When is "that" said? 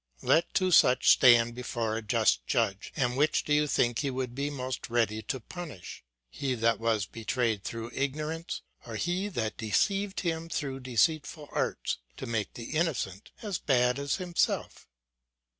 6.55-6.79, 9.27-9.57